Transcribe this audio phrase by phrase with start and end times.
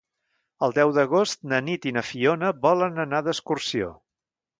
[0.67, 3.93] El deu d'agost na Nit i na Fiona volen anar d'excursió.